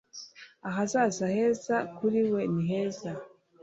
[0.69, 3.11] Ahazaza heza kuri we niheza.